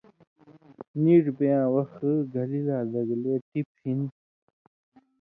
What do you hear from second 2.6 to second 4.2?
لا دگلے ٹِپیۡ ہِن